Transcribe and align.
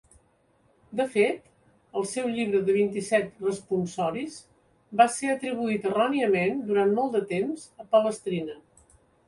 De 1.01 1.05
fet, 1.15 1.43
el 2.01 2.07
seu 2.11 2.29
llibre 2.37 2.61
de 2.69 2.75
vint-i-set 2.77 3.45
"responsoris" 3.49 4.39
va 5.03 5.09
ser 5.19 5.31
atribuït 5.37 5.87
erròniament 5.93 6.67
durant 6.73 6.99
molt 6.99 7.17
de 7.19 7.25
temps 7.37 7.71
a 7.85 7.89
Palestrina. 7.97 8.61